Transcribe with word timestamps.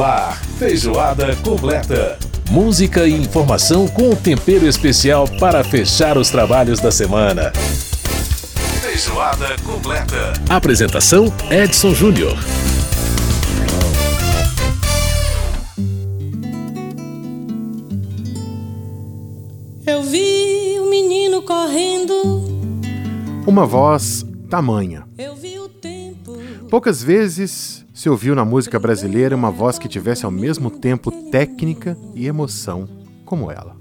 No 0.00 0.06
ar, 0.06 0.40
feijoada 0.58 1.36
completa. 1.44 2.18
Música 2.50 3.06
e 3.06 3.12
informação 3.12 3.86
com 3.86 4.08
um 4.08 4.16
tempero 4.16 4.66
especial 4.66 5.28
para 5.38 5.62
fechar 5.62 6.16
os 6.16 6.30
trabalhos 6.30 6.80
da 6.80 6.90
semana. 6.90 7.52
Feijoada 8.80 9.56
completa. 9.62 10.32
Apresentação: 10.48 11.30
Edson 11.50 11.92
Júnior. 11.92 12.34
Eu 19.86 20.02
vi 20.02 20.80
o 20.80 20.88
menino 20.88 21.42
correndo. 21.42 22.48
Uma 23.46 23.66
voz 23.66 24.24
tamanha. 24.48 25.04
Eu 25.18 25.36
vi 25.36 25.58
o 25.58 25.68
tempo. 25.68 26.38
Poucas 26.70 27.02
vezes 27.02 27.79
se 28.00 28.08
ouviu 28.08 28.34
na 28.34 28.46
música 28.46 28.78
brasileira 28.78 29.36
uma 29.36 29.50
voz 29.50 29.78
que 29.78 29.86
tivesse 29.86 30.24
ao 30.24 30.30
mesmo 30.30 30.70
tempo 30.70 31.12
técnica 31.30 31.98
e 32.14 32.26
emoção 32.26 32.88
como 33.26 33.50
ela. 33.50 33.76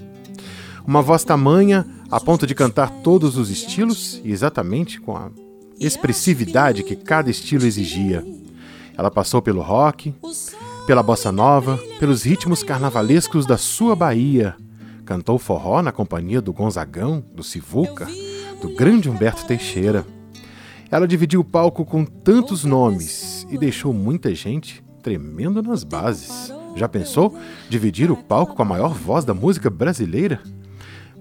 Uma 0.86 1.02
voz 1.02 1.24
tamanha 1.24 1.88
a 2.12 2.20
ponto 2.20 2.46
de 2.46 2.54
cantar 2.54 2.90
todos 3.02 3.38
os 3.38 3.50
estilos 3.50 4.20
e 4.22 4.30
exatamente 4.30 5.00
com 5.00 5.16
a 5.16 5.32
expressividade 5.80 6.84
que 6.84 6.98
cada 6.98 7.32
estilo 7.32 7.66
exigia. 7.66 8.22
Ela 8.98 9.10
passou 9.10 9.42
pelo 9.42 9.62
rock, 9.62 10.14
pela 10.86 11.02
bossa 11.02 11.32
nova, 11.32 11.80
pelos 11.98 12.24
ritmos 12.24 12.62
carnavalescos 12.62 13.46
da 13.46 13.56
sua 13.56 13.96
Bahia. 13.96 14.54
Cantou 15.06 15.40
forró 15.40 15.82
na 15.82 15.94
companhia 15.94 16.42
do 16.42 16.52
Gonzagão, 16.52 17.24
do 17.34 17.42
Sivuca, 17.42 18.06
do 18.62 18.76
grande 18.76 19.10
Humberto 19.10 19.46
Teixeira. 19.46 20.06
Ela 20.92 21.08
dividiu 21.08 21.42
o 21.42 21.46
palco 21.46 21.86
com 21.86 22.04
tantos 22.04 22.64
nomes 22.66 23.46
e 23.50 23.58
deixou 23.58 23.94
muita 23.94 24.34
gente 24.34 24.84
tremendo 25.04 25.62
nas 25.62 25.84
bases. 25.84 26.52
Já 26.76 26.88
pensou 26.88 27.38
dividir 27.70 28.12
o 28.12 28.18
palco 28.18 28.56
com 28.56 28.62
a 28.62 28.66
maior 28.66 28.94
voz 28.94 29.24
da 29.24 29.34
música 29.34 29.70
brasileira? 29.70 30.40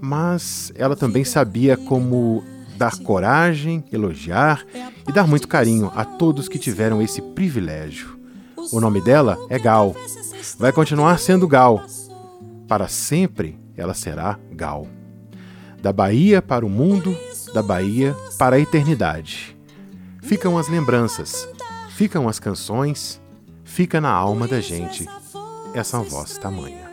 Mas 0.00 0.72
ela 0.74 0.96
também 0.96 1.24
sabia 1.24 1.76
como 1.76 2.42
dar 2.76 2.96
coragem, 2.98 3.84
elogiar 3.92 4.64
e 5.06 5.12
dar 5.12 5.26
muito 5.26 5.48
carinho 5.48 5.90
a 5.94 6.04
todos 6.04 6.48
que 6.48 6.58
tiveram 6.58 7.02
esse 7.02 7.20
privilégio. 7.20 8.18
O 8.72 8.80
nome 8.80 9.00
dela 9.00 9.36
é 9.50 9.58
Gal. 9.58 9.94
Vai 10.58 10.72
continuar 10.72 11.18
sendo 11.18 11.48
Gal. 11.48 11.84
Para 12.66 12.88
sempre 12.88 13.58
ela 13.76 13.94
será 13.94 14.38
Gal. 14.52 14.86
Da 15.82 15.92
Bahia 15.92 16.40
para 16.40 16.64
o 16.64 16.70
mundo, 16.70 17.16
da 17.52 17.62
Bahia 17.62 18.14
para 18.38 18.56
a 18.56 18.60
eternidade. 18.60 19.57
Ficam 20.28 20.58
as 20.58 20.68
lembranças, 20.68 21.48
ficam 21.88 22.28
as 22.28 22.38
canções, 22.38 23.18
fica 23.64 23.98
na 23.98 24.10
alma 24.10 24.46
da 24.46 24.60
gente 24.60 25.08
essa 25.72 26.00
voz 26.00 26.36
tamanha. 26.36 26.86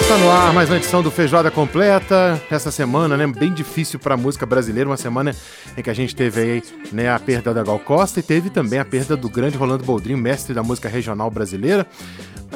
Está 0.00 0.16
no 0.16 0.30
ar 0.30 0.54
mais 0.54 0.70
uma 0.70 0.78
edição 0.78 1.02
do 1.02 1.10
Feijoada 1.10 1.50
Completa. 1.50 2.42
Essa 2.50 2.70
semana, 2.70 3.14
né, 3.14 3.26
bem 3.26 3.52
difícil 3.52 3.98
para 3.98 4.14
a 4.14 4.16
música 4.16 4.46
brasileira, 4.46 4.88
uma 4.88 4.96
semana 4.96 5.36
em 5.76 5.82
que 5.82 5.90
a 5.90 5.94
gente 5.94 6.16
teve 6.16 6.40
aí, 6.40 6.62
né, 6.90 7.12
a 7.12 7.18
perda 7.18 7.52
da 7.52 7.62
Gal 7.62 7.78
Costa 7.78 8.18
e 8.18 8.22
teve 8.22 8.48
também 8.48 8.78
a 8.78 8.84
perda 8.86 9.14
do 9.14 9.28
grande 9.28 9.58
Rolando 9.58 9.84
Boldrinho, 9.84 10.16
mestre 10.16 10.54
da 10.54 10.62
música 10.62 10.88
regional 10.88 11.30
brasileira. 11.30 11.86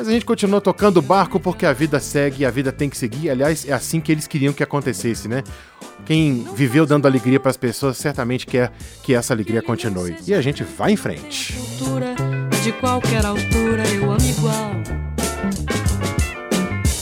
Mas 0.02 0.08
a 0.08 0.12
gente 0.14 0.24
continuou 0.24 0.60
tocando 0.60 0.96
o 0.96 1.02
barco 1.02 1.38
porque 1.38 1.64
a 1.64 1.72
vida 1.72 2.00
segue 2.00 2.42
e 2.42 2.44
a 2.44 2.50
vida 2.50 2.72
tem 2.72 2.90
que 2.90 2.98
seguir. 2.98 3.30
Aliás, 3.30 3.64
é 3.68 3.72
assim 3.72 4.00
que 4.00 4.10
eles 4.10 4.26
queriam 4.26 4.52
que 4.52 4.60
acontecesse, 4.60 5.28
né? 5.28 5.44
Quem 6.04 6.44
viveu 6.56 6.84
dando 6.84 7.06
alegria 7.06 7.38
para 7.38 7.52
as 7.52 7.56
pessoas 7.56 7.98
certamente 7.98 8.44
quer 8.44 8.72
que 9.04 9.14
essa 9.14 9.32
alegria 9.32 9.62
continue. 9.62 10.16
E 10.26 10.34
a 10.34 10.42
gente 10.42 10.64
vai 10.64 10.90
em 10.90 10.96
frente. 10.96 11.54
De 12.64 12.72
qualquer 12.80 13.24
altura 13.24 13.84
eu 13.94 14.10
amo 14.10 14.28
igual. 14.28 14.72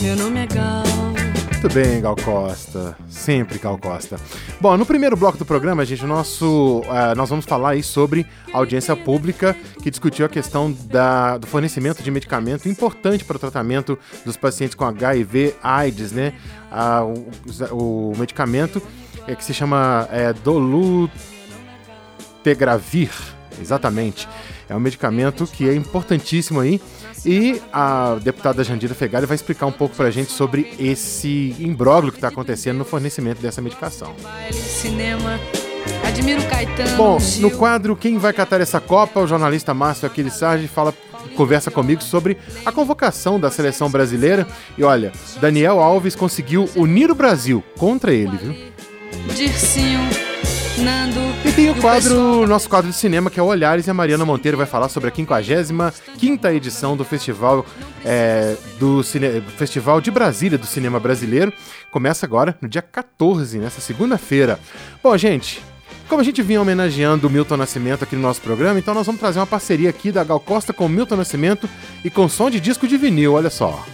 Meu 0.03 0.16
nome 0.16 0.41
é 0.41 0.47
Gal. 0.47 0.90
Muito 1.62 1.75
bem, 1.75 2.00
Gal 2.00 2.16
Costa. 2.16 2.97
Sempre 3.06 3.59
Gal 3.59 3.76
Costa. 3.76 4.19
Bom, 4.59 4.78
no 4.78 4.87
primeiro 4.87 5.15
bloco 5.15 5.37
do 5.37 5.44
programa, 5.44 5.84
gente, 5.84 6.06
nosso, 6.06 6.81
uh, 6.87 7.15
nós 7.15 7.28
vamos 7.28 7.44
falar 7.44 7.72
aí 7.72 7.82
sobre 7.82 8.26
a 8.50 8.56
audiência 8.56 8.97
pública 8.97 9.54
que 9.82 9.91
discutiu 9.91 10.25
a 10.25 10.28
questão 10.31 10.72
da, 10.72 11.37
do 11.37 11.47
fornecimento 11.47 12.03
de 12.03 12.10
medicamento 12.10 12.66
importante 12.66 13.26
para 13.26 13.37
o 13.37 13.38
tratamento 13.38 13.98
dos 14.25 14.38
pacientes 14.38 14.75
com 14.75 14.87
HIV, 14.87 15.54
AIDS, 15.62 16.12
né? 16.12 16.32
Uh, 16.72 17.28
o, 17.75 18.12
o, 18.12 18.16
medicamento 18.16 18.81
é 19.27 19.34
que 19.34 19.44
se 19.44 19.53
chama 19.53 20.09
é, 20.10 20.32
Dolutegravir, 20.32 23.10
exatamente. 23.60 24.27
É 24.66 24.75
um 24.75 24.81
medicamento 24.81 25.47
que 25.47 25.69
é 25.69 25.75
importantíssimo 25.75 26.59
aí 26.59 26.81
e 27.25 27.60
a 27.72 28.16
deputada 28.22 28.64
Jandira 28.64 28.94
Fegali 28.94 29.26
vai 29.26 29.34
explicar 29.34 29.66
um 29.66 29.72
pouco 29.72 29.94
para 29.94 30.08
a 30.08 30.10
gente 30.10 30.32
sobre 30.32 30.72
esse 30.78 31.54
imbróglio 31.58 32.12
que 32.12 32.19
está 32.19 32.28
acontecendo 32.28 32.78
no 32.78 32.84
fornecimento 32.84 33.41
dessa 33.41 33.60
medicação. 33.60 34.14
Cinema. 34.53 35.38
Admiro 36.06 36.42
Caetano. 36.44 36.97
Bom, 36.97 37.19
no 37.38 37.50
quadro 37.53 37.97
Quem 37.97 38.19
vai 38.19 38.32
catar 38.32 38.60
essa 38.60 38.80
Copa, 38.80 39.20
o 39.20 39.26
jornalista 39.26 39.72
Márcio 39.72 40.06
Aquiles 40.06 40.34
Sarge 40.34 40.69
fala 40.69 40.94
conversa 41.36 41.70
comigo 41.70 42.03
sobre 42.03 42.36
a 42.64 42.72
convocação 42.72 43.38
da 43.38 43.50
seleção 43.50 43.91
brasileira. 43.91 44.47
E 44.76 44.82
olha, 44.82 45.12
Daniel 45.41 45.80
Alves 45.80 46.16
conseguiu 46.16 46.69
unir 46.76 47.10
o 47.10 47.14
Brasil 47.14 47.62
contra 47.78 48.12
ele, 48.12 48.36
viu? 48.36 48.54
Dircinho, 49.34 50.00
Nando. 50.80 51.20
E 51.44 51.52
tem 51.52 51.70
o 51.70 51.74
quadro, 51.80 52.46
nosso 52.46 52.68
quadro 52.68 52.91
de 52.91 52.96
cinema, 52.96 53.30
que 53.30 53.38
é 53.38 53.42
o 53.42 53.46
Olhares, 53.46 53.86
e 53.86 53.91
a 53.91 53.94
Mariana 53.94 54.24
Monteiro 54.24 54.56
vai 54.56 54.66
falar 54.66 54.88
sobre 54.88 55.10
a 55.10 55.14
55 55.14 56.46
edição 56.48 56.96
do 56.96 57.04
Festival, 57.04 57.64
é, 58.04 58.56
do 58.78 59.02
Cine- 59.02 59.41
Festival 59.56 60.00
de 60.00 60.10
Brasília 60.10 60.58
do 60.58 60.66
Cinema 60.66 61.00
Brasileiro. 61.00 61.52
Começa 61.91 62.26
agora 62.26 62.56
no 62.60 62.68
dia 62.68 62.82
14, 62.82 63.58
nessa 63.58 63.80
segunda-feira. 63.80 64.58
Bom, 65.02 65.16
gente, 65.16 65.62
como 66.08 66.20
a 66.20 66.24
gente 66.24 66.42
vinha 66.42 66.60
homenageando 66.60 67.26
o 67.26 67.30
Milton 67.30 67.56
Nascimento 67.56 68.02
aqui 68.04 68.16
no 68.16 68.22
nosso 68.22 68.41
programa, 68.41 68.78
então 68.78 68.92
nós 68.94 69.06
vamos 69.06 69.20
trazer 69.20 69.38
uma 69.38 69.47
parceria 69.47 69.91
aqui 69.91 70.10
da 70.12 70.24
Gal 70.24 70.41
Costa 70.41 70.72
com 70.72 70.86
o 70.86 70.88
Milton 70.88 71.16
Nascimento 71.16 71.68
e 72.04 72.10
com 72.10 72.28
som 72.28 72.50
de 72.50 72.60
disco 72.60 72.86
de 72.88 72.97
vinil, 72.97 73.34
olha 73.34 73.50
só. 73.50 73.84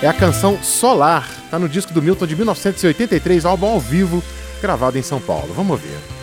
É 0.00 0.06
a 0.06 0.12
canção 0.12 0.62
Solar, 0.62 1.28
tá 1.50 1.58
no 1.58 1.68
disco 1.68 1.92
do 1.92 2.00
Milton 2.00 2.26
de 2.26 2.36
1983, 2.36 3.44
álbum 3.44 3.66
ao 3.66 3.80
vivo, 3.80 4.22
gravado 4.60 4.98
em 4.98 5.02
São 5.02 5.20
Paulo. 5.20 5.52
Vamos 5.54 5.80
ver. 5.80 6.17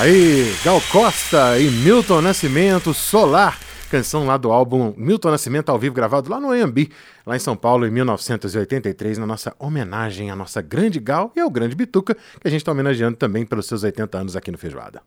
Aí, 0.00 0.56
Gal 0.64 0.80
Costa 0.90 1.58
e 1.58 1.70
Milton 1.70 2.22
Nascimento, 2.22 2.94
Solar, 2.94 3.60
canção 3.90 4.24
lá 4.24 4.38
do 4.38 4.50
álbum 4.50 4.94
Milton 4.96 5.30
Nascimento 5.30 5.68
ao 5.68 5.78
vivo, 5.78 5.94
gravado 5.94 6.30
lá 6.30 6.40
no 6.40 6.52
AMB, 6.52 6.88
lá 7.26 7.36
em 7.36 7.38
São 7.38 7.54
Paulo, 7.54 7.86
em 7.86 7.90
1983, 7.90 9.18
na 9.18 9.26
nossa 9.26 9.54
homenagem 9.58 10.30
à 10.30 10.34
nossa 10.34 10.62
grande 10.62 10.98
Gal 10.98 11.30
e 11.36 11.40
ao 11.40 11.50
grande 11.50 11.76
Bituca, 11.76 12.14
que 12.14 12.48
a 12.48 12.50
gente 12.50 12.62
está 12.62 12.72
homenageando 12.72 13.18
também 13.18 13.44
pelos 13.44 13.66
seus 13.66 13.82
80 13.82 14.16
anos 14.16 14.36
aqui 14.36 14.50
no 14.50 14.56
Feijoada. 14.56 15.02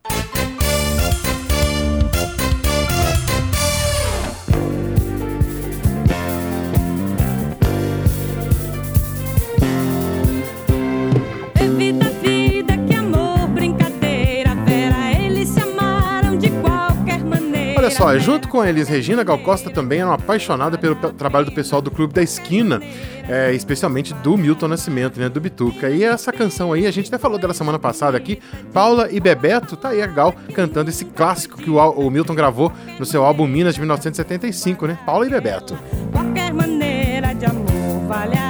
Só, 18.04 18.18
junto 18.18 18.48
com 18.48 18.60
a 18.60 18.68
Elis 18.68 18.86
Regina, 18.86 19.24
Gal 19.24 19.38
Costa 19.38 19.70
também 19.70 20.00
era 20.00 20.08
uma 20.08 20.16
apaixonada 20.16 20.76
pelo 20.76 20.94
pe- 20.94 21.12
trabalho 21.14 21.46
do 21.46 21.52
pessoal 21.52 21.80
do 21.80 21.90
Clube 21.90 22.12
da 22.12 22.22
Esquina, 22.22 22.78
é, 23.26 23.52
especialmente 23.52 24.12
do 24.14 24.36
Milton 24.36 24.68
Nascimento, 24.68 25.18
né, 25.18 25.28
do 25.30 25.40
Bituca. 25.40 25.88
E 25.88 26.04
essa 26.04 26.30
canção 26.30 26.72
aí, 26.72 26.86
a 26.86 26.90
gente 26.90 27.08
até 27.08 27.16
falou 27.16 27.38
dela 27.38 27.54
semana 27.54 27.78
passada 27.78 28.14
aqui, 28.14 28.38
Paula 28.74 29.08
e 29.10 29.18
Bebeto, 29.18 29.74
tá 29.74 29.88
aí 29.88 30.02
a 30.02 30.06
Gal 30.06 30.34
cantando 30.54 30.90
esse 30.90 31.06
clássico 31.06 31.56
que 31.56 31.70
o, 31.70 31.76
o 31.78 32.10
Milton 32.10 32.34
gravou 32.34 32.70
no 32.98 33.06
seu 33.06 33.24
álbum 33.24 33.46
Minas 33.46 33.74
de 33.74 33.80
1975, 33.80 34.86
né? 34.86 34.98
Paula 35.06 35.26
e 35.26 35.30
Bebeto. 35.30 35.74
Qualquer 36.12 36.52
maneira 36.52 37.32
de 37.34 37.46
amor 37.46 38.06
vale 38.06 38.36
amar. 38.36 38.43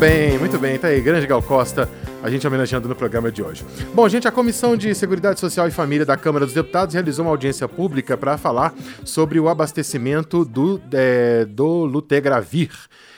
Bem, 0.00 0.38
muito 0.38 0.58
bem. 0.58 0.78
Tá 0.78 0.88
aí, 0.88 0.98
grande 1.02 1.26
Gal 1.26 1.42
Costa, 1.42 1.86
a 2.22 2.30
gente 2.30 2.46
homenageando 2.46 2.88
no 2.88 2.96
programa 2.96 3.30
de 3.30 3.42
hoje. 3.42 3.66
Bom, 3.92 4.08
gente, 4.08 4.26
a 4.26 4.32
Comissão 4.32 4.74
de 4.74 4.94
Seguridade 4.94 5.38
Social 5.38 5.68
e 5.68 5.70
Família 5.70 6.06
da 6.06 6.16
Câmara 6.16 6.46
dos 6.46 6.54
Deputados 6.54 6.94
realizou 6.94 7.26
uma 7.26 7.30
audiência 7.30 7.68
pública 7.68 8.16
para 8.16 8.38
falar 8.38 8.72
sobre 9.04 9.38
o 9.38 9.46
abastecimento 9.46 10.42
do, 10.42 10.80
é, 10.90 11.44
do 11.44 11.84
Lutegravir. 11.84 12.70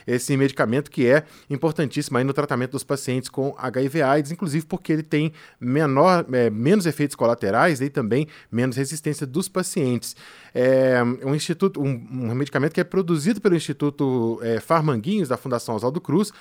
Esse 0.04 0.36
medicamento 0.36 0.90
que 0.90 1.06
é 1.06 1.22
importantíssimo 1.48 2.18
aí 2.18 2.24
no 2.24 2.32
tratamento 2.32 2.72
dos 2.72 2.82
pacientes 2.82 3.28
com 3.28 3.54
HIV 3.56 4.02
AIDS, 4.02 4.32
inclusive 4.32 4.66
porque 4.66 4.92
ele 4.92 5.04
tem 5.04 5.32
menor, 5.60 6.26
é, 6.32 6.50
menos 6.50 6.84
efeitos 6.86 7.14
colaterais 7.14 7.80
e 7.80 7.88
também 7.88 8.26
menos 8.50 8.76
resistência 8.76 9.24
dos 9.24 9.48
pacientes. 9.48 10.16
É 10.54 11.02
um 11.24 11.34
instituto, 11.34 11.80
um, 11.80 11.88
um 12.10 12.34
medicamento 12.34 12.72
que 12.72 12.80
é 12.80 12.84
produzido 12.84 13.40
pelo 13.40 13.54
Instituto 13.54 14.38
é, 14.42 14.60
Farmanguinhos 14.60 15.28
da 15.28 15.36
Fundação 15.36 15.74
Oswaldo 15.74 16.00
Cruz 16.00 16.32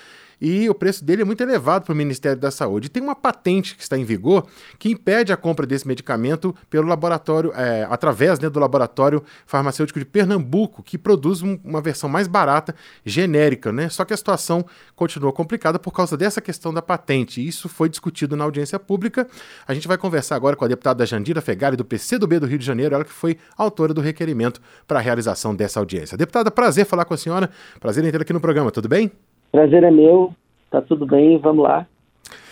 e 0.44 0.68
o 0.68 0.74
preço 0.74 1.06
dele 1.06 1.22
é 1.22 1.26
muito 1.26 1.42
elevado 1.42 1.86
para 1.86 1.94
o 1.94 1.96
Ministério 1.96 2.40
da 2.42 2.50
Saúde. 2.50 2.88
E 2.88 2.90
tem 2.90 3.04
uma 3.04 3.16
patente 3.16 3.76
que 3.76 3.84
está 3.84 3.96
em 3.96 4.04
vigor 4.04 4.48
que 4.80 4.90
impede 4.90 5.32
a 5.32 5.38
compra 5.38 5.68
desse 5.68 5.88
medicamento 5.88 6.56
pelo 6.68 6.88
laboratório, 6.88 7.54
é, 7.56 7.86
através 7.88 8.40
né, 8.40 8.50
do 8.50 8.60
laboratório 8.60 9.24
farmacêutico 9.46 10.00
de 10.00 10.06
Pernambuco, 10.06 10.82
que 10.82 10.98
produz 10.98 11.44
um- 11.44 11.60
uma 11.64 11.80
versão 11.80 12.10
mais 12.10 12.28
barata, 12.28 12.74
genérica, 13.06 13.72
né? 13.72 13.88
Só 13.90 14.04
que 14.04 14.16
a 14.16 14.18
situação 14.18 14.66
continua 14.96 15.32
complicada 15.32 15.78
por 15.78 15.92
causa 15.92 16.18
dessa 16.18 16.42
questão 16.42 16.74
da 16.74 16.82
patente. 16.82 17.46
Isso 17.48 17.70
foi 17.70 17.88
discutido 17.88 18.36
na 18.36 18.44
audiência 18.44 18.80
pública. 18.80 19.28
A 19.68 19.76
gente 19.76 19.88
vai 19.88 19.98
conversar 19.98 20.36
agora 20.36 20.56
com 20.56 20.66
a 20.66 20.68
deputada 20.68 21.06
Jandira 21.06 21.40
Fegali, 21.40 21.78
do 21.78 21.86
PCdoB 21.86 22.40
do 22.40 22.48
Rio 22.48 22.58
de 22.58 22.66
Janeiro, 22.66 22.96
ela 22.96 23.06
que 23.06 23.14
foi 23.14 23.38
autora 23.56 23.94
do 23.94 24.01
requerimento 24.02 24.62
para 24.88 25.00
a 25.00 25.02
realização 25.02 25.56
dessa 25.56 25.80
audiência. 25.80 26.18
Deputada, 26.18 26.50
prazer 26.52 26.86
falar 26.86 27.06
com 27.06 27.14
a 27.14 27.18
senhora. 27.18 27.50
Prazer 27.80 28.04
em 28.04 28.12
tê-la 28.12 28.24
aqui 28.24 28.34
no 28.34 28.42
programa, 28.42 28.72
tudo 28.72 28.88
bem? 28.90 29.12
Prazer 29.52 29.84
é 29.84 29.92
meu, 29.92 30.34
tá 30.70 30.82
tudo 30.82 31.06
bem, 31.06 31.38
vamos 31.40 31.64
lá. 31.64 31.86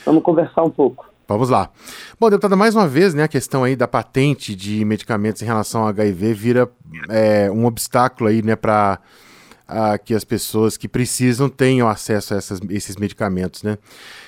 Vamos 0.05 0.23
conversar 0.23 0.63
um 0.63 0.69
pouco. 0.69 1.07
Vamos 1.27 1.49
lá. 1.49 1.69
Bom, 2.19 2.29
deputada, 2.29 2.55
mais 2.55 2.75
uma 2.75 2.87
vez, 2.87 3.13
né, 3.13 3.23
a 3.23 3.27
questão 3.27 3.63
aí 3.63 3.75
da 3.75 3.87
patente 3.87 4.55
de 4.55 4.83
medicamentos 4.83 5.41
em 5.41 5.45
relação 5.45 5.81
ao 5.81 5.87
HIV 5.89 6.33
vira 6.33 6.69
é, 7.07 7.51
um 7.51 7.65
obstáculo 7.65 8.29
aí, 8.29 8.41
né, 8.41 8.55
para 8.55 8.99
que 10.03 10.15
as 10.15 10.23
pessoas 10.23 10.75
que 10.75 10.87
precisam 10.87 11.47
tenham 11.47 11.87
acesso 11.87 12.33
a 12.33 12.37
essas- 12.37 12.59
esses 12.71 12.95
medicamentos, 12.95 13.61
né? 13.61 13.77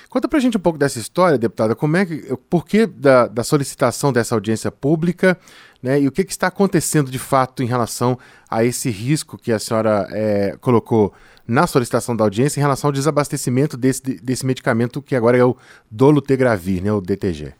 Conta 0.08 0.28
pra 0.28 0.38
gente 0.38 0.56
um 0.56 0.60
pouco 0.60 0.78
dessa 0.78 1.00
história, 1.00 1.36
deputada, 1.36 1.74
como 1.74 1.96
é 1.96 2.06
que, 2.06 2.36
por 2.48 2.64
que 2.64 2.86
da, 2.86 3.26
da 3.26 3.42
solicitação 3.42 4.12
dessa 4.12 4.36
audiência 4.36 4.70
pública, 4.70 5.36
né, 5.82 6.00
e 6.00 6.06
o 6.06 6.12
que, 6.12 6.24
que 6.24 6.30
está 6.30 6.46
acontecendo 6.46 7.10
de 7.10 7.18
fato 7.18 7.62
em 7.62 7.66
relação 7.66 8.16
a 8.50 8.64
esse 8.64 8.90
risco 8.90 9.36
que 9.36 9.50
a 9.50 9.58
senhora 9.58 10.06
é, 10.12 10.56
colocou 10.60 11.12
na 11.46 11.66
solicitação 11.66 12.16
da 12.16 12.24
audiência 12.24 12.60
em 12.60 12.62
relação 12.62 12.88
ao 12.88 12.92
desabastecimento 12.92 13.76
desse, 13.76 14.22
desse 14.22 14.46
medicamento 14.46 15.02
que 15.02 15.16
agora 15.16 15.36
é 15.36 15.44
o 15.44 15.56
dolutegravir, 15.90 16.82
né, 16.82 16.92
o 16.92 17.00
DTG. 17.00 17.54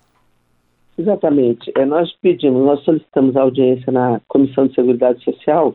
Exatamente. 0.96 1.72
É, 1.76 1.84
nós 1.84 2.12
pedimos, 2.20 2.64
nós 2.64 2.80
solicitamos 2.84 3.36
a 3.36 3.42
audiência 3.42 3.90
na 3.90 4.20
Comissão 4.28 4.66
de 4.66 4.74
Seguridade 4.74 5.22
Social, 5.24 5.74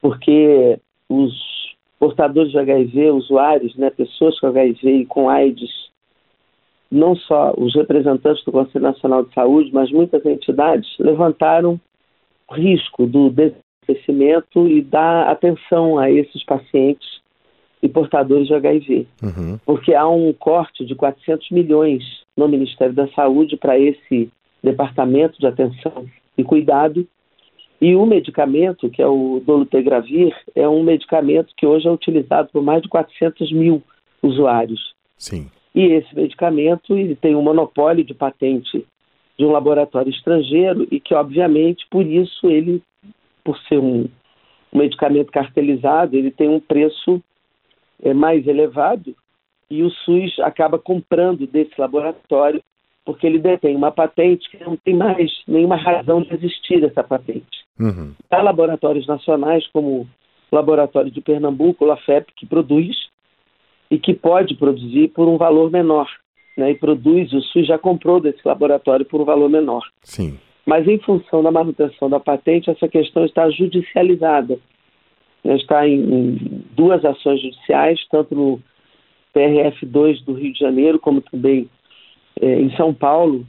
porque 0.00 0.78
os 1.08 1.32
portadores 1.98 2.52
de 2.52 2.58
HIV, 2.58 3.10
usuários, 3.10 3.74
né, 3.76 3.90
pessoas 3.90 4.38
com 4.38 4.46
HIV 4.46 4.88
e 4.88 5.06
com 5.06 5.28
AIDS, 5.28 5.87
não 6.90 7.14
só 7.14 7.52
os 7.56 7.74
representantes 7.74 8.44
do 8.44 8.52
Conselho 8.52 8.84
Nacional 8.84 9.24
de 9.24 9.34
Saúde, 9.34 9.70
mas 9.72 9.90
muitas 9.90 10.24
entidades 10.24 10.88
levantaram 10.98 11.78
o 12.48 12.54
risco 12.54 13.06
do 13.06 13.30
desabastecimento 13.30 14.66
e 14.66 14.82
da 14.82 15.30
atenção 15.30 15.98
a 15.98 16.10
esses 16.10 16.44
pacientes 16.44 17.06
e 17.82 17.88
portadores 17.88 18.46
de 18.46 18.54
HIV. 18.54 19.06
Uhum. 19.22 19.58
porque 19.64 19.94
há 19.94 20.08
um 20.08 20.32
corte 20.32 20.84
de 20.84 20.94
400 20.94 21.50
milhões 21.50 22.02
no 22.36 22.48
Ministério 22.48 22.94
da 22.94 23.08
Saúde 23.08 23.56
para 23.56 23.78
esse 23.78 24.30
departamento 24.62 25.38
de 25.38 25.46
atenção 25.46 26.06
e 26.36 26.44
cuidado. 26.44 27.06
E 27.80 27.94
o 27.94 28.04
medicamento, 28.04 28.90
que 28.90 29.00
é 29.00 29.06
o 29.06 29.40
dolutegravir, 29.44 30.34
é 30.54 30.68
um 30.68 30.82
medicamento 30.82 31.54
que 31.56 31.64
hoje 31.64 31.86
é 31.86 31.90
utilizado 31.90 32.48
por 32.52 32.62
mais 32.62 32.82
de 32.82 32.88
400 32.88 33.52
mil 33.52 33.82
usuários. 34.20 34.94
Sim. 35.16 35.48
E 35.78 35.92
esse 35.92 36.12
medicamento 36.12 36.98
ele 36.98 37.14
tem 37.14 37.36
um 37.36 37.42
monopólio 37.42 38.04
de 38.04 38.12
patente 38.12 38.84
de 39.38 39.44
um 39.44 39.52
laboratório 39.52 40.10
estrangeiro 40.10 40.88
e 40.90 40.98
que, 40.98 41.14
obviamente, 41.14 41.86
por 41.88 42.04
isso 42.04 42.48
ele, 42.48 42.82
por 43.44 43.56
ser 43.60 43.78
um, 43.78 44.08
um 44.72 44.78
medicamento 44.78 45.30
cartelizado, 45.30 46.16
ele 46.16 46.32
tem 46.32 46.48
um 46.48 46.58
preço 46.58 47.22
é, 48.02 48.12
mais 48.12 48.44
elevado 48.48 49.14
e 49.70 49.84
o 49.84 49.90
SUS 49.90 50.40
acaba 50.40 50.80
comprando 50.80 51.46
desse 51.46 51.80
laboratório 51.80 52.60
porque 53.04 53.24
ele 53.24 53.38
detém 53.38 53.76
uma 53.76 53.92
patente 53.92 54.50
que 54.50 54.62
não 54.64 54.76
tem 54.76 54.96
mais 54.96 55.30
nenhuma 55.46 55.76
razão 55.76 56.22
de 56.22 56.34
existir 56.34 56.82
essa 56.82 57.04
patente. 57.04 57.64
Uhum. 57.78 58.14
Há 58.28 58.42
laboratórios 58.42 59.06
nacionais 59.06 59.64
como 59.68 60.08
o 60.50 60.56
Laboratório 60.56 61.10
de 61.12 61.20
Pernambuco, 61.20 61.84
o 61.84 61.88
LAFEP, 61.88 62.32
que 62.34 62.46
produz 62.46 63.07
e 63.90 63.98
que 63.98 64.14
pode 64.14 64.54
produzir 64.54 65.08
por 65.08 65.28
um 65.28 65.36
valor 65.36 65.70
menor. 65.70 66.08
Né? 66.56 66.72
E 66.72 66.74
produz, 66.74 67.32
o 67.32 67.40
SUS 67.40 67.66
já 67.66 67.78
comprou 67.78 68.20
desse 68.20 68.40
laboratório 68.44 69.06
por 69.06 69.20
um 69.20 69.24
valor 69.24 69.48
menor. 69.48 69.82
Sim. 70.02 70.38
Mas 70.66 70.86
em 70.86 70.98
função 70.98 71.42
da 71.42 71.50
manutenção 71.50 72.10
da 72.10 72.20
patente, 72.20 72.68
essa 72.68 72.88
questão 72.88 73.24
está 73.24 73.48
judicializada. 73.50 74.58
Está 75.44 75.88
em, 75.88 76.00
em 76.00 76.64
duas 76.76 77.04
ações 77.04 77.40
judiciais, 77.40 77.98
tanto 78.10 78.34
no 78.34 78.60
PRF2 79.34 80.24
do 80.24 80.34
Rio 80.34 80.52
de 80.52 80.58
Janeiro, 80.58 80.98
como 80.98 81.22
também 81.22 81.68
eh, 82.40 82.60
em 82.60 82.74
São 82.76 82.92
Paulo. 82.92 83.46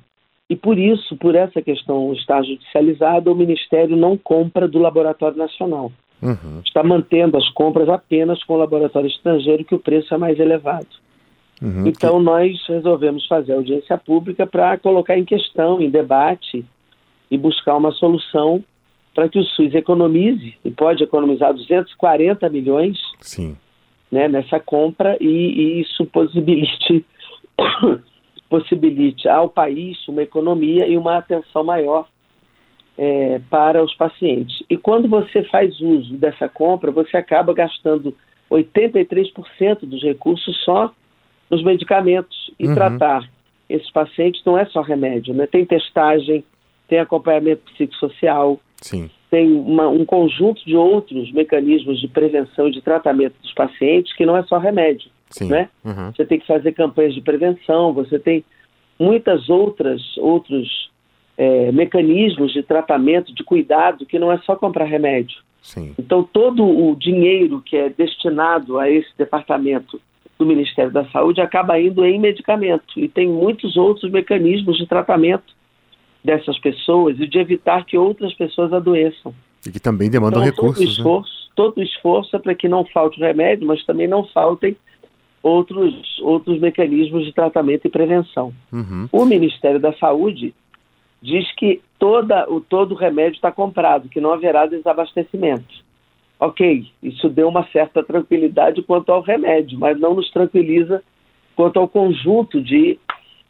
E 0.49 0.55
por 0.55 0.77
isso, 0.77 1.17
por 1.17 1.35
essa 1.35 1.61
questão 1.61 2.13
estar 2.13 2.41
judicializada, 2.43 3.31
o 3.31 3.35
Ministério 3.35 3.97
não 3.97 4.17
compra 4.17 4.67
do 4.67 4.79
Laboratório 4.79 5.37
Nacional. 5.37 5.91
Uhum. 6.21 6.61
Está 6.65 6.83
mantendo 6.83 7.37
as 7.37 7.47
compras 7.49 7.87
apenas 7.87 8.43
com 8.43 8.53
o 8.53 8.57
laboratório 8.57 9.07
estrangeiro, 9.07 9.63
que 9.63 9.75
o 9.75 9.79
preço 9.79 10.13
é 10.13 10.17
mais 10.17 10.39
elevado. 10.39 10.87
Uhum, 11.61 11.87
Então, 11.87 12.19
nós 12.21 12.57
resolvemos 12.67 13.25
fazer 13.27 13.53
audiência 13.53 13.97
pública 13.97 14.47
para 14.47 14.77
colocar 14.77 15.17
em 15.17 15.25
questão, 15.25 15.81
em 15.81 15.89
debate 15.89 16.65
e 17.29 17.37
buscar 17.37 17.75
uma 17.75 17.91
solução 17.91 18.63
para 19.13 19.27
que 19.27 19.39
o 19.39 19.43
SUS 19.43 19.73
economize 19.73 20.55
e 20.63 20.71
pode 20.71 21.03
economizar 21.03 21.53
240 21.53 22.47
milhões 22.49 22.97
sim. 23.19 23.57
né, 24.11 24.27
nessa 24.27 24.59
compra 24.59 25.17
e, 25.19 25.27
e 25.27 25.81
isso 25.81 26.05
possibilite, 26.05 27.05
possibilite 28.49 29.27
ao 29.27 29.49
país 29.49 29.97
uma 30.07 30.23
economia 30.23 30.87
e 30.87 30.97
uma 30.97 31.17
atenção 31.17 31.63
maior 31.63 32.07
é, 33.01 33.39
para 33.49 33.81
os 33.81 33.95
pacientes. 33.95 34.61
E 34.69 34.75
quando 34.75 35.07
você 35.07 35.41
faz 35.43 35.79
uso 35.79 36.15
dessa 36.17 36.49
compra, 36.49 36.91
você 36.91 37.15
acaba 37.15 37.53
gastando 37.53 38.13
83% 38.51 39.79
dos 39.85 40.03
recursos 40.03 40.53
só 40.65 40.91
nos 41.49 41.63
medicamentos. 41.63 42.51
E 42.59 42.67
Uhum. 42.67 42.75
tratar 42.75 43.29
esses 43.69 43.89
pacientes 43.91 44.43
não 44.45 44.57
é 44.57 44.65
só 44.65 44.81
remédio, 44.81 45.33
né? 45.33 45.47
Tem 45.47 45.63
testagem, 45.65 46.43
tem 46.89 46.99
acompanhamento 46.99 47.61
psicossocial, 47.71 48.59
Sim. 48.81 49.09
tem 49.31 49.49
uma- 49.53 49.87
um 49.87 50.03
conjunto 50.03 50.65
de 50.65 50.75
outros 50.75 51.31
mecanismos 51.31 52.01
de 52.01 52.07
prevenção 52.09 52.67
e 52.67 52.71
de 52.71 52.81
tratamento 52.81 53.35
dos 53.41 53.53
pacientes 53.53 54.13
que 54.15 54.25
não 54.25 54.35
é 54.35 54.43
só 54.43 54.57
remédio, 54.57 55.09
Sim. 55.29 55.47
né? 55.49 55.69
Uhum. 55.85 56.11
Você 56.13 56.25
tem 56.25 56.37
que 56.39 56.47
fazer 56.47 56.73
campanhas 56.73 57.13
de 57.13 57.21
prevenção, 57.21 57.93
você 57.93 58.19
tem 58.19 58.43
muitas 58.99 59.47
outras 59.47 60.01
outros 60.17 60.89
eh, 61.41 61.71
mecanismos 61.71 62.51
de 62.51 62.61
tratamento, 62.61 63.33
de 63.33 63.45
cuidado 63.45 64.05
que 64.05 64.19
não 64.19 64.29
é 64.29 64.37
só 64.39 64.57
comprar 64.57 64.83
remédio. 64.83 65.37
Sim. 65.61 65.95
Então 65.97 66.21
todo 66.21 66.65
o 66.65 66.93
dinheiro 66.97 67.61
que 67.61 67.77
é 67.77 67.87
destinado 67.87 68.77
a 68.77 68.89
esse 68.89 69.07
departamento 69.17 70.01
do 70.37 70.45
Ministério 70.45 70.91
da 70.91 71.05
Saúde 71.05 71.39
acaba 71.39 71.79
indo 71.79 72.03
em 72.03 72.19
medicamento 72.19 72.99
e 72.99 73.07
tem 73.07 73.29
muitos 73.29 73.77
outros 73.77 74.11
mecanismos 74.11 74.77
de 74.77 74.85
tratamento 74.85 75.55
dessas 76.21 76.59
pessoas 76.59 77.17
e 77.17 77.25
de 77.25 77.39
evitar 77.39 77.85
que 77.85 77.97
outras 77.97 78.33
pessoas 78.33 78.73
adoeçam. 78.73 79.33
E 79.65 79.71
que 79.71 79.79
também 79.79 80.09
demandam 80.09 80.41
Então, 80.41 80.55
todo 80.55 80.65
o 80.65 80.71
recursos, 80.71 80.85
né? 80.85 80.91
esforço, 80.91 81.49
todo 81.55 81.77
o 81.77 81.81
esforço 81.81 82.35
é 82.35 82.39
para 82.39 82.53
que 82.55 82.67
não 82.67 82.83
falte 82.83 83.17
o 83.17 83.23
remédio, 83.23 83.65
mas 83.65 83.85
também 83.85 84.09
não 84.09 84.25
faltem 84.25 84.75
outros, 85.41 86.19
outros 86.21 86.59
mecanismos 86.59 87.23
de 87.23 87.31
tratamento 87.31 87.87
e 87.87 87.89
prevenção. 87.89 88.53
Uhum. 88.73 89.07
O 89.09 89.25
Ministério 89.25 89.79
da 89.79 89.93
Saúde 89.93 90.53
diz 91.21 91.49
que 91.55 91.81
toda, 91.97 92.49
o, 92.49 92.61
todo 92.61 92.93
o 92.93 92.97
remédio 92.97 93.35
está 93.35 93.51
comprado, 93.51 94.09
que 94.09 94.21
não 94.21 94.31
haverá 94.33 94.65
desabastecimento. 94.65 95.87
Ok, 96.39 96.87
isso 97.03 97.27
deu 97.29 97.49
uma 97.49 97.67
certa 97.67 98.01
tranquilidade 98.03 98.81
quanto 98.81 99.11
ao 99.11 99.21
remédio, 99.21 99.77
mas 99.77 99.99
não 99.99 100.15
nos 100.15 100.31
tranquiliza 100.31 101.03
quanto 101.55 101.77
ao 101.77 101.87
conjunto 101.87 102.61
de 102.61 102.97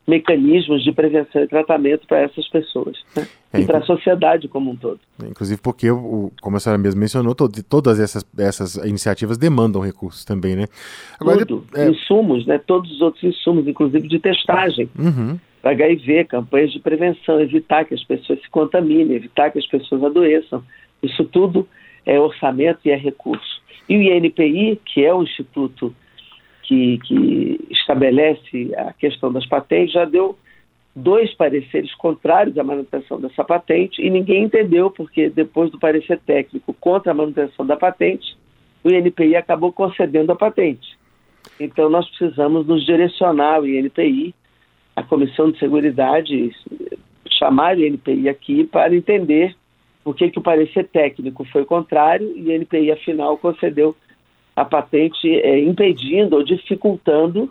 mecanismos 0.07 0.83
de 0.83 0.91
prevenção 0.91 1.43
e 1.43 1.47
tratamento 1.47 2.07
para 2.07 2.21
essas 2.21 2.47
pessoas 2.47 2.97
né? 3.15 3.27
É, 3.53 3.61
e 3.61 3.65
para 3.65 3.77
a 3.77 3.83
sociedade 3.83 4.47
como 4.47 4.71
um 4.71 4.75
todo. 4.75 4.99
Inclusive 5.23 5.61
porque, 5.61 5.91
o, 5.91 6.31
como 6.41 6.57
a 6.57 6.59
senhora 6.59 6.81
mesmo 6.81 6.99
mencionou, 6.99 7.35
to- 7.35 7.47
todas 7.63 7.99
essas, 7.99 8.25
essas 8.37 8.75
iniciativas 8.77 9.37
demandam 9.37 9.81
recursos 9.81 10.25
também, 10.25 10.55
né? 10.55 10.65
Tudo, 11.19 11.63
é, 11.75 11.89
insumos, 11.89 12.45
né? 12.47 12.57
todos 12.57 12.91
os 12.91 13.01
outros 13.01 13.23
insumos, 13.23 13.67
inclusive 13.67 14.07
de 14.07 14.17
testagem. 14.19 14.89
uhum, 14.97 15.39
HIV, 15.63 16.25
campanhas 16.25 16.71
de 16.71 16.79
prevenção, 16.79 17.39
evitar 17.39 17.85
que 17.85 17.93
as 17.93 18.03
pessoas 18.03 18.41
se 18.41 18.49
contaminem, 18.49 19.15
evitar 19.15 19.51
que 19.51 19.59
as 19.59 19.67
pessoas 19.67 20.03
adoeçam. 20.03 20.63
Isso 21.03 21.25
tudo 21.25 21.67
é 22.05 22.19
orçamento 22.19 22.79
e 22.85 22.91
é 22.91 22.95
recurso. 22.95 23.61
E 23.87 23.97
o 23.97 24.01
INPI, 24.01 24.79
que 24.85 25.03
é 25.03 25.13
o 25.13 25.23
instituto 25.23 25.93
que, 26.63 26.99
que 26.99 27.59
estabelece 27.71 28.71
a 28.77 28.93
questão 28.93 29.31
das 29.31 29.45
patentes, 29.45 29.93
já 29.93 30.05
deu 30.05 30.37
dois 30.95 31.33
pareceres 31.33 31.93
contrários 31.95 32.57
à 32.57 32.63
manutenção 32.63 33.19
dessa 33.19 33.43
patente 33.43 34.01
e 34.01 34.09
ninguém 34.09 34.43
entendeu 34.43 34.91
porque 34.91 35.29
depois 35.29 35.71
do 35.71 35.79
parecer 35.79 36.19
técnico 36.19 36.73
contra 36.73 37.11
a 37.11 37.15
manutenção 37.15 37.65
da 37.65 37.75
patente, 37.75 38.37
o 38.83 38.89
INPI 38.89 39.35
acabou 39.35 39.71
concedendo 39.71 40.31
a 40.31 40.35
patente. 40.35 40.97
Então 41.59 41.89
nós 41.89 42.07
precisamos 42.09 42.65
nos 42.65 42.85
direcionar 42.85 43.61
o 43.61 43.67
INPI 43.67 44.33
a 44.99 45.03
Comissão 45.03 45.49
de 45.49 45.57
Seguridade 45.57 46.51
chamar 47.39 47.77
o 47.77 47.85
INPI 47.85 48.27
aqui 48.27 48.65
para 48.65 48.93
entender 48.93 49.55
por 50.03 50.13
que, 50.13 50.29
que 50.29 50.39
o 50.39 50.43
parecer 50.43 50.87
técnico 50.87 51.45
foi 51.45 51.63
contrário 51.63 52.33
e 52.35 52.49
o 52.49 52.51
INPI, 52.53 52.91
afinal, 52.91 53.37
concedeu 53.37 53.95
a 54.55 54.65
patente 54.65 55.29
eh, 55.29 55.59
impedindo 55.59 56.35
ou 56.35 56.43
dificultando 56.43 57.49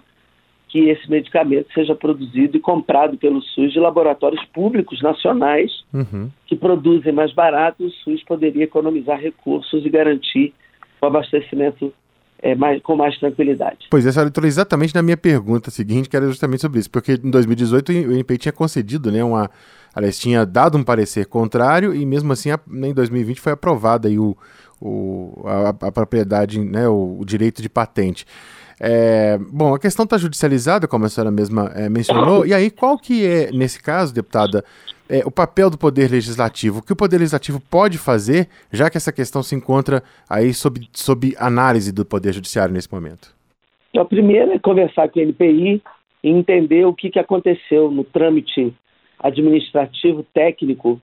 que 0.69 0.91
esse 0.91 1.11
medicamento 1.11 1.73
seja 1.73 1.95
produzido 1.95 2.59
e 2.59 2.61
comprado 2.61 3.17
pelo 3.17 3.41
SUS 3.41 3.73
de 3.73 3.81
laboratórios 3.81 4.45
públicos 4.53 5.01
nacionais 5.01 5.73
uhum. 5.95 6.29
que 6.47 6.55
produzem 6.55 7.13
mais 7.13 7.33
barato, 7.33 7.87
o 7.87 7.91
SUS 7.91 8.23
poderia 8.25 8.65
economizar 8.65 9.19
recursos 9.19 9.87
e 9.87 9.89
garantir 9.89 10.53
o 11.01 11.07
abastecimento 11.07 11.95
eh, 12.43 12.55
mais, 12.55 12.83
com 12.83 12.97
mais 12.97 13.19
tranquilidade. 13.19 13.87
Pois 13.91 14.07
é, 14.07 14.13
senhora 14.13 14.29
entrou 14.29 14.47
exatamente 14.47 14.95
na 14.95 15.03
minha 15.03 15.17
pergunta 15.17 15.71
seguinte, 15.71 16.09
que 16.09 16.17
era 16.17 16.27
justamente 16.27 16.61
sobre 16.61 16.81
isso, 16.81 16.91
porque 16.91 17.13
em 17.23 17.31
2018 17.31 17.91
o 17.93 18.13
INPI 18.17 18.39
tinha 18.39 18.53
concedido, 18.53 19.11
né, 19.11 19.23
uma, 19.25 19.51
aliás, 19.95 20.19
tinha 20.19 20.45
dado 20.47 20.79
um 20.79 20.83
parecer 20.85 21.27
contrário 21.27 21.95
e 21.95 22.05
mesmo 22.07 22.33
assim 22.33 22.51
a- 22.51 22.61
em 22.71 22.93
2020 22.95 23.41
foi 23.41 23.53
aprovada 23.53 24.09
aí 24.09 24.19
o, 24.19 24.37
o, 24.81 25.43
a, 25.47 25.69
a 25.89 25.93
propriedade, 25.93 26.59
né, 26.61 26.89
o, 26.89 27.19
o 27.21 27.25
direito 27.25 27.61
de 27.63 27.69
patente. 27.69 28.25
É, 28.81 29.39
bom, 29.53 29.75
a 29.75 29.79
questão 29.79 30.05
está 30.05 30.17
judicializada, 30.17 30.87
como 30.87 31.05
a 31.05 31.09
senhora 31.09 31.31
mesma 31.31 31.73
é, 31.75 31.89
mencionou, 31.89 32.47
e 32.47 32.55
aí 32.55 32.71
qual 32.71 32.97
que 32.97 33.27
é, 33.27 33.51
nesse 33.51 33.83
caso, 33.83 34.15
deputada, 34.15 34.65
é, 35.09 35.23
o 35.25 35.31
papel 35.31 35.69
do 35.71 35.79
Poder 35.79 36.11
Legislativo? 36.11 36.79
O 36.79 36.83
que 36.83 36.93
o 36.93 36.97
Poder 36.97 37.19
Legislativo 37.19 37.61
pode 37.61 37.99
fazer, 37.99 38.49
já 38.73 38.89
que 38.89 38.97
essa 38.97 39.13
questão 39.13 39.43
se 39.43 39.55
encontra 39.55 40.03
aí 40.29 40.53
sob, 40.55 40.81
sob 40.93 41.35
análise 41.39 41.93
do 41.93 42.05
Poder 42.05 42.33
Judiciário 42.33 42.73
nesse 42.73 42.93
momento? 42.93 43.35
Então, 43.91 44.05
primeiro 44.07 44.53
é 44.53 44.59
conversar 44.59 45.09
com 45.09 45.19
o 45.19 45.23
NPI 45.23 45.83
e 46.23 46.31
entender 46.31 46.85
o 46.85 46.95
que, 46.95 47.11
que 47.11 47.19
aconteceu 47.19 47.91
no 47.91 48.05
trâmite 48.05 48.73
administrativo 49.19 50.25
técnico, 50.33 51.01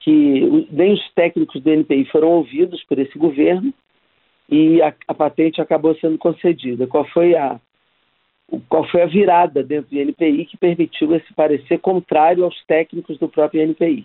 que 0.00 0.66
nem 0.72 0.94
os 0.94 1.12
técnicos 1.14 1.62
do 1.62 1.70
NPI 1.70 2.06
foram 2.06 2.28
ouvidos 2.28 2.82
por 2.88 2.98
esse 2.98 3.16
governo 3.16 3.72
e 4.48 4.82
a, 4.82 4.94
a 5.08 5.14
patente 5.14 5.60
acabou 5.60 5.94
sendo 5.96 6.18
concedida. 6.18 6.86
Qual 6.86 7.04
foi 7.06 7.34
a 7.34 7.60
qual 8.68 8.86
foi 8.88 9.00
a 9.00 9.06
virada 9.06 9.62
dentro 9.62 9.90
do 9.90 9.98
NPI 9.98 10.44
que 10.44 10.58
permitiu 10.58 11.14
esse 11.14 11.32
parecer 11.32 11.78
contrário 11.78 12.44
aos 12.44 12.62
técnicos 12.66 13.18
do 13.18 13.26
próprio 13.26 13.62
NPI? 13.62 14.04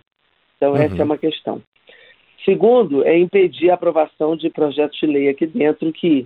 Então, 0.55 0.71
Uhum. 0.71 0.77
essa 0.77 1.01
é 1.01 1.03
uma 1.03 1.17
questão. 1.17 1.61
Segundo, 2.45 3.03
é 3.03 3.17
impedir 3.17 3.69
a 3.69 3.73
aprovação 3.73 4.37
de 4.37 4.49
projetos 4.49 4.97
de 4.99 5.05
lei 5.05 5.27
aqui 5.27 5.45
dentro 5.45 5.91
que 5.91 6.25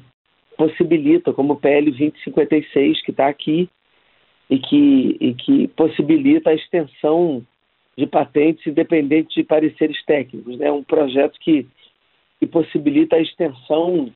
possibilita, 0.56 1.34
como 1.34 1.53
o 1.53 1.56
PL 1.56 1.89
2056, 1.89 3.03
que 3.03 3.10
está 3.10 3.27
aqui, 3.27 3.68
e 4.51 4.60
que, 4.60 5.18
e 5.20 5.34
que 5.34 5.68
possibilita 5.70 6.50
a 6.50 6.53
extensão 6.53 7.41
de 7.98 8.06
patentes 8.06 8.68
independente 8.68 9.34
de 9.34 9.44
pareceres 9.44 10.03
técnicos. 10.06 10.56
É 10.56 10.65
né? 10.65 10.72
um 10.72 10.84
projeto 10.84 11.39
que, 11.39 11.65
que 12.41 12.48
possibilita 12.48 13.17
a 13.17 13.21
extensão 13.21 14.12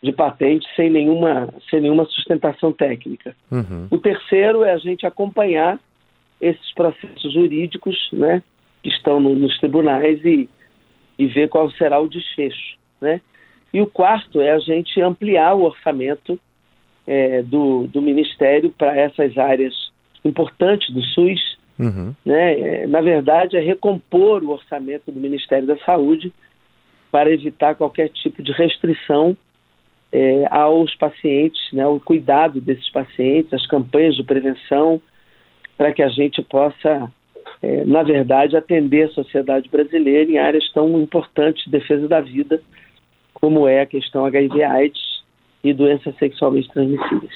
de 0.00 0.12
patentes 0.12 0.68
sem 0.76 0.88
nenhuma, 0.88 1.52
sem 1.68 1.80
nenhuma 1.80 2.04
sustentação 2.04 2.72
técnica. 2.72 3.34
Uhum. 3.50 3.88
O 3.90 3.98
terceiro 3.98 4.62
é 4.62 4.72
a 4.72 4.78
gente 4.78 5.04
acompanhar 5.04 5.80
esses 6.40 6.72
processos 6.74 7.32
jurídicos 7.32 8.08
né, 8.12 8.40
que 8.84 8.88
estão 8.88 9.18
no, 9.18 9.34
nos 9.34 9.58
tribunais 9.58 10.24
e, 10.24 10.48
e 11.18 11.26
ver 11.26 11.48
qual 11.48 11.68
será 11.72 11.98
o 11.98 12.08
desfecho. 12.08 12.76
Né? 13.00 13.20
E 13.74 13.80
o 13.80 13.86
quarto 13.88 14.40
é 14.40 14.52
a 14.52 14.60
gente 14.60 15.00
ampliar 15.00 15.54
o 15.54 15.64
orçamento 15.64 16.38
é, 17.04 17.42
do, 17.42 17.88
do 17.88 18.00
Ministério 18.00 18.70
para 18.70 18.96
essas 18.96 19.36
áreas 19.36 19.74
importantes 20.24 20.94
do 20.94 21.02
SUS. 21.02 21.58
Uhum. 21.80 22.14
Né? 22.24 22.60
É, 22.60 22.86
na 22.86 23.00
verdade, 23.00 23.56
é 23.56 23.60
recompor 23.60 24.44
o 24.44 24.50
orçamento 24.50 25.10
do 25.10 25.18
Ministério 25.18 25.66
da 25.66 25.76
Saúde 25.78 26.32
para 27.16 27.32
evitar 27.32 27.74
qualquer 27.74 28.10
tipo 28.10 28.42
de 28.42 28.52
restrição 28.52 29.34
é, 30.12 30.44
aos 30.50 30.94
pacientes, 30.96 31.58
né, 31.72 31.86
o 31.86 31.98
cuidado 31.98 32.60
desses 32.60 32.90
pacientes, 32.90 33.54
as 33.54 33.66
campanhas 33.66 34.14
de 34.16 34.22
prevenção, 34.22 35.00
para 35.78 35.94
que 35.94 36.02
a 36.02 36.10
gente 36.10 36.42
possa, 36.42 37.10
é, 37.62 37.84
na 37.86 38.02
verdade, 38.02 38.54
atender 38.54 39.04
a 39.04 39.12
sociedade 39.12 39.66
brasileira 39.70 40.30
em 40.30 40.36
áreas 40.36 40.70
tão 40.74 41.00
importantes 41.00 41.64
de 41.64 41.70
defesa 41.70 42.06
da 42.06 42.20
vida, 42.20 42.60
como 43.32 43.66
é 43.66 43.80
a 43.80 43.86
questão 43.86 44.26
HIV/AIDS 44.26 45.22
e 45.64 45.72
doenças 45.72 46.14
sexualmente 46.18 46.68
transmissíveis. 46.68 47.32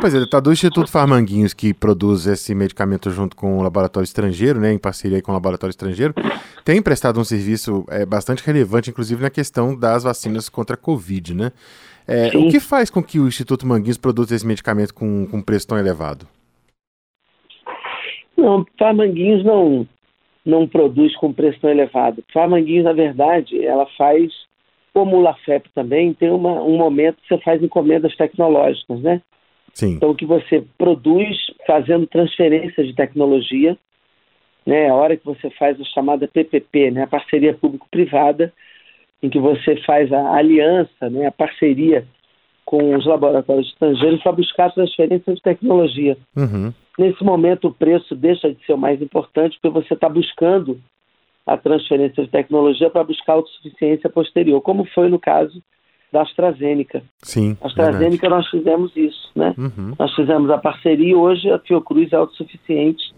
Pois 0.00 0.14
é, 0.14 0.18
deputado, 0.18 0.48
o 0.48 0.52
Instituto 0.52 0.90
Farmanguinhos, 0.90 1.54
que 1.54 1.72
produz 1.72 2.26
esse 2.26 2.54
medicamento 2.54 3.10
junto 3.10 3.34
com 3.34 3.58
o 3.58 3.62
laboratório 3.62 4.04
estrangeiro, 4.04 4.60
né, 4.60 4.72
em 4.72 4.78
parceria 4.78 5.22
com 5.22 5.30
o 5.30 5.34
laboratório 5.34 5.70
estrangeiro, 5.70 6.14
tem 6.64 6.82
prestado 6.82 7.18
um 7.18 7.24
serviço 7.24 7.84
é, 7.88 8.04
bastante 8.04 8.44
relevante, 8.44 8.90
inclusive 8.90 9.22
na 9.22 9.30
questão 9.30 9.76
das 9.76 10.04
vacinas 10.04 10.48
contra 10.48 10.74
a 10.74 10.76
Covid, 10.78 11.34
né? 11.34 11.52
É, 12.06 12.28
o 12.36 12.48
que 12.48 12.60
faz 12.60 12.88
com 12.88 13.02
que 13.02 13.18
o 13.18 13.26
Instituto 13.26 13.66
Manguinhos 13.66 13.98
produza 13.98 14.34
esse 14.34 14.46
medicamento 14.46 14.94
com, 14.94 15.26
com 15.26 15.42
preço 15.42 15.66
tão 15.66 15.78
elevado? 15.78 16.26
Não, 18.36 18.64
Farmanguinhos 18.78 19.44
não, 19.44 19.88
não 20.44 20.68
produz 20.68 21.16
com 21.16 21.32
preço 21.32 21.58
tão 21.60 21.70
elevado. 21.70 22.22
Farmanguinhos, 22.32 22.84
na 22.84 22.92
verdade, 22.92 23.64
ela 23.64 23.86
faz, 23.98 24.32
como 24.94 25.16
o 25.16 25.20
Lafep 25.20 25.68
também, 25.74 26.14
tem 26.14 26.30
uma, 26.30 26.62
um 26.62 26.76
momento 26.76 27.16
que 27.22 27.28
você 27.28 27.42
faz 27.42 27.60
encomendas 27.62 28.14
tecnológicas, 28.16 29.00
né? 29.00 29.20
Sim. 29.76 29.96
Então, 29.96 30.14
que 30.14 30.24
você 30.24 30.64
produz 30.78 31.36
fazendo 31.66 32.06
transferências 32.06 32.86
de 32.86 32.94
tecnologia, 32.94 33.76
né? 34.64 34.88
A 34.88 34.94
hora 34.94 35.18
que 35.18 35.24
você 35.26 35.50
faz 35.50 35.78
a 35.78 35.84
chamada 35.84 36.26
PPP, 36.26 36.90
né? 36.92 37.02
A 37.02 37.06
parceria 37.06 37.52
público-privada, 37.52 38.54
em 39.22 39.28
que 39.28 39.38
você 39.38 39.76
faz 39.82 40.10
a 40.10 40.34
aliança, 40.34 41.10
né? 41.10 41.26
A 41.26 41.30
parceria 41.30 42.06
com 42.64 42.96
os 42.96 43.04
laboratórios 43.04 43.68
estrangeiros 43.68 44.22
para 44.22 44.32
buscar 44.32 44.72
transferência 44.72 45.34
de 45.34 45.42
tecnologia. 45.42 46.16
Uhum. 46.34 46.72
Nesse 46.98 47.22
momento, 47.22 47.68
o 47.68 47.74
preço 47.74 48.16
deixa 48.16 48.54
de 48.54 48.64
ser 48.64 48.72
o 48.72 48.78
mais 48.78 49.02
importante, 49.02 49.58
porque 49.60 49.82
você 49.82 49.92
está 49.92 50.08
buscando 50.08 50.80
a 51.46 51.58
transferência 51.58 52.24
de 52.24 52.30
tecnologia 52.30 52.88
para 52.88 53.04
buscar 53.04 53.34
autossuficiência 53.34 54.08
posterior, 54.08 54.62
como 54.62 54.86
foi 54.86 55.10
no 55.10 55.18
caso 55.18 55.62
da 56.16 56.22
AstraZeneca. 56.22 57.02
Sim. 57.22 57.58
A 57.60 57.66
AstraZeneca 57.66 58.26
nós 58.30 58.48
fizemos 58.48 58.90
isso, 58.96 59.30
né? 59.36 59.54
Uhum. 59.58 59.94
Nós 59.98 60.14
fizemos 60.14 60.48
a 60.48 60.56
parceria 60.56 61.10
e 61.10 61.14
hoje 61.14 61.50
a 61.50 61.58
Fiocruz 61.58 62.10
é 62.10 62.16
autossuficiente 62.16 63.14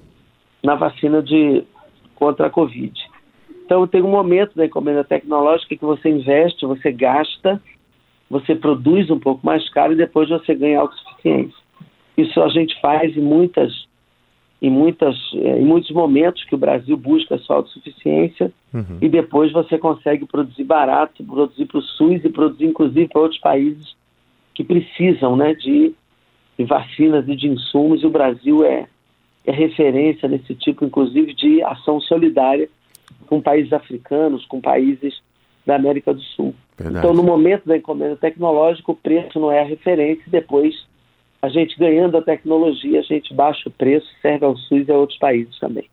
na 0.64 0.74
vacina 0.74 1.22
de 1.22 1.62
contra 2.16 2.48
a 2.48 2.50
Covid. 2.50 2.92
Então 3.64 3.86
tem 3.86 4.02
um 4.02 4.10
momento 4.10 4.56
da 4.56 4.66
encomenda 4.66 5.04
tecnológica 5.04 5.76
que 5.76 5.84
você 5.84 6.08
investe, 6.08 6.66
você 6.66 6.90
gasta, 6.90 7.62
você 8.28 8.56
produz 8.56 9.08
um 9.10 9.20
pouco 9.20 9.46
mais 9.46 9.68
caro 9.70 9.92
e 9.92 9.96
depois 9.96 10.28
você 10.28 10.52
ganha 10.56 10.80
autossuficiência. 10.80 11.62
Isso 12.16 12.42
a 12.42 12.48
gente 12.48 12.80
faz 12.80 13.16
em 13.16 13.20
muitas 13.20 13.72
em 14.60 14.70
muitas 14.70 15.16
eh, 15.34 15.60
em 15.60 15.64
muitos 15.64 15.90
momentos 15.90 16.44
que 16.44 16.54
o 16.54 16.58
Brasil 16.58 16.96
busca 16.96 17.38
sua 17.38 17.56
autossuficiência 17.56 18.52
Uhum. 18.72 18.98
e 19.00 19.08
depois 19.08 19.50
você 19.50 19.78
consegue 19.78 20.26
produzir 20.26 20.64
barato, 20.64 21.24
produzir 21.24 21.64
para 21.64 21.78
o 21.78 21.82
SUS 21.82 22.22
e 22.22 22.28
produzir 22.28 22.66
inclusive 22.66 23.08
para 23.08 23.22
outros 23.22 23.40
países 23.40 23.96
que 24.58 24.64
precisam 24.64 25.36
né, 25.36 25.54
de, 25.54 25.94
de 26.58 26.64
vacinas 26.64 27.26
e 27.28 27.36
de 27.36 27.46
insumos, 27.46 28.02
e 28.02 28.06
o 28.06 28.10
Brasil 28.10 28.64
é, 28.64 28.88
é 29.46 29.52
referência 29.52 30.28
nesse 30.28 30.52
tipo, 30.52 30.84
inclusive, 30.84 31.32
de 31.32 31.62
ação 31.62 32.00
solidária 32.00 32.68
com 33.28 33.40
países 33.40 33.72
africanos, 33.72 34.44
com 34.46 34.60
países 34.60 35.22
da 35.64 35.76
América 35.76 36.12
do 36.12 36.20
Sul. 36.20 36.54
Verdade. 36.76 36.98
Então, 36.98 37.14
no 37.14 37.22
momento 37.22 37.66
da 37.66 37.76
encomenda 37.76 38.16
tecnológica, 38.16 38.90
o 38.90 38.96
preço 38.96 39.38
não 39.38 39.52
é 39.52 39.60
a 39.60 39.64
referência, 39.64 40.24
e 40.26 40.30
depois, 40.30 40.74
a 41.40 41.48
gente 41.48 41.78
ganhando 41.78 42.16
a 42.16 42.22
tecnologia, 42.22 43.00
a 43.00 43.02
gente 43.02 43.32
baixa 43.32 43.68
o 43.68 43.72
preço, 43.72 44.06
serve 44.20 44.44
ao 44.44 44.56
SUS 44.56 44.88
e 44.88 44.92
a 44.92 44.96
outros 44.96 45.18
países 45.18 45.58
também. 45.58 45.88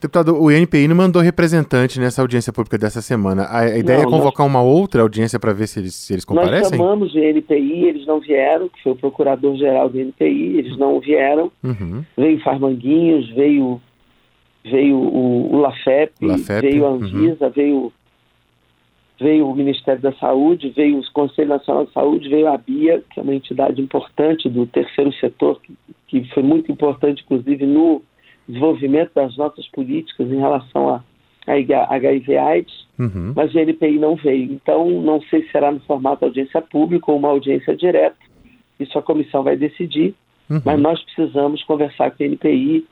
Deputado, 0.00 0.38
o 0.38 0.52
INPI 0.52 0.86
não 0.86 0.96
mandou 0.96 1.22
representante 1.22 1.98
nessa 1.98 2.20
audiência 2.20 2.52
pública 2.52 2.76
dessa 2.76 3.00
semana. 3.00 3.44
A, 3.44 3.60
a 3.60 3.78
ideia 3.78 4.02
Não, 4.02 4.08
é 4.08 4.10
convocar 4.10 4.46
uma 4.46 4.60
outra 4.60 5.00
audiência 5.00 5.40
para 5.40 5.54
ver 5.54 5.66
se 5.66 5.80
eles, 5.80 5.94
se 5.94 6.12
eles 6.12 6.26
Nós 6.26 6.44
comparecem? 6.44 6.76
chamamos 6.78 7.14
o 7.14 7.18
INPI, 7.18 7.86
eles 7.86 8.06
não 8.06 8.20
vieram, 8.20 8.68
que 8.68 8.82
foi 8.82 8.92
o 8.92 8.96
procurador-geral 8.96 9.88
do 9.88 9.98
INPI, 9.98 10.58
eles 10.58 10.76
não 10.76 11.00
vieram. 11.00 11.50
Uhum. 11.62 12.04
Veio 12.18 12.38
Farmanguinhos, 12.40 13.30
veio, 13.30 13.80
veio 14.62 14.96
o, 14.96 15.54
o 15.54 15.60
Lafep, 15.60 16.12
Lafep, 16.20 16.60
veio 16.60 16.84
a 16.84 16.90
uhum. 16.90 16.96
Anvisa, 16.96 17.48
veio, 17.48 17.90
veio 19.18 19.48
o 19.48 19.54
Ministério 19.54 20.00
da 20.02 20.12
Saúde, 20.14 20.70
veio 20.70 20.98
o 20.98 21.12
Conselho 21.12 21.48
Nacional 21.48 21.86
de 21.86 21.92
Saúde, 21.92 22.28
veio 22.28 22.48
a 22.48 22.58
BIA, 22.58 23.02
que 23.10 23.20
é 23.20 23.22
uma 23.22 23.34
entidade 23.34 23.80
importante 23.80 24.48
do 24.48 24.66
terceiro 24.66 25.12
setor, 25.14 25.60
que, 26.08 26.20
que 26.20 26.34
foi 26.34 26.42
muito 26.42 26.70
importante, 26.70 27.22
inclusive, 27.22 27.64
no 27.66 28.02
desenvolvimento 28.48 29.12
das 29.14 29.36
nossas 29.36 29.66
políticas 29.68 30.30
em 30.30 30.36
relação 30.36 30.88
a, 30.88 31.04
a 31.46 31.94
HIV 31.96 32.36
AIDS 32.36 32.84
Uhum. 32.98 33.32
mas 33.34 33.52
o 33.52 33.58
NPI 33.58 33.98
não 33.98 34.14
veio. 34.14 34.52
Então, 34.52 34.88
não 35.02 35.20
sei 35.22 35.42
se 35.42 35.50
será 35.50 35.72
no 35.72 35.80
formato 35.80 36.24
audiência 36.24 36.62
pública 36.62 37.10
ou 37.10 37.18
uma 37.18 37.28
audiência 37.28 37.76
direta. 37.76 38.16
Isso 38.78 38.96
a 38.96 39.02
comissão 39.02 39.42
vai 39.42 39.56
decidir, 39.56 40.14
Uhum. 40.48 40.60
mas 40.64 40.80
nós 40.80 41.02
precisamos 41.02 41.62
conversar 41.64 42.10
com 42.10 42.22
o 42.22 42.26
NPI 42.26 42.86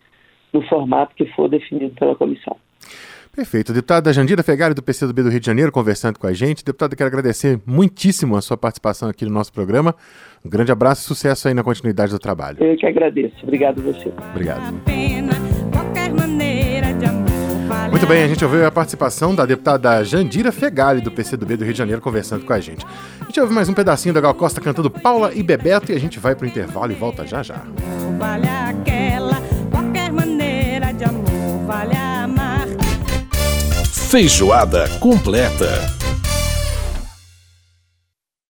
no 0.53 0.63
formato 0.63 1.15
que 1.15 1.27
for 1.27 1.49
definido 1.49 1.95
pela 1.95 2.17
comissão. 2.17 2.57
Perfeito. 3.35 3.73
Deputada 3.73 4.13
Jandira 4.13 4.43
Fegali, 4.43 4.75
do 4.75 4.83
PCdoB 4.83 5.23
do 5.23 5.31
Rio 5.31 5.41
de 5.41 5.47
Janeiro, 5.47 5.73
conversando 5.73 6.19
com 6.19 6.27
a 6.27 6.35
gente. 6.35 6.63
Deputada, 6.63 6.95
quero 6.95 7.09
agradecer 7.09 7.59
muitíssimo 7.65 8.37
a 8.37 8.43
sua 8.43 8.59
participação 8.59 9.09
aqui 9.09 9.25
no 9.25 9.31
nosso 9.31 9.51
programa. 9.53 9.95
Um 10.45 10.51
grande 10.51 10.71
abraço 10.71 11.03
e 11.03 11.05
sucesso 11.07 11.49
aí 11.49 11.55
na 11.55 11.63
continuidade 11.63 12.13
do 12.13 12.19
trabalho. 12.19 12.59
Eu 12.63 12.77
que 12.77 12.87
agradeço. 12.87 13.35
Obrigado 13.43 13.81
a 13.81 13.85
você. 13.85 14.13
Obrigado. 14.33 14.75
Muito 17.91 18.07
bem, 18.07 18.25
a 18.25 18.29
gente 18.29 18.45
ouviu 18.45 18.67
a 18.67 18.71
participação 18.71 19.35
da 19.35 19.47
deputada 19.47 20.05
Jandira 20.05 20.53
Fegali, 20.53 21.01
do 21.01 21.11
PCdoB 21.11 21.57
do 21.57 21.65
Rio 21.65 21.73
de 21.73 21.79
Janeiro, 21.79 22.03
conversando 22.03 22.45
com 22.45 22.53
a 22.53 22.61
gente. 22.61 22.85
A 23.21 23.25
gente 23.25 23.41
ouve 23.41 23.55
mais 23.55 23.69
um 23.69 23.75
pedacinho 23.75 24.15
da 24.15 24.21
Gal 24.21 24.35
Costa 24.35 24.61
cantando 24.61 24.91
Paula 24.91 25.33
e 25.35 25.43
Bebeto 25.43 25.91
e 25.91 25.95
a 25.95 25.99
gente 25.99 26.19
vai 26.19 26.35
pro 26.35 26.47
intervalo 26.47 26.93
e 26.93 26.95
volta 26.95 27.27
já 27.27 27.43
já. 27.43 27.63
vale 28.19 28.47
aquela, 28.49 29.41
Feijoada 34.13 34.87
completa. 35.01 36.02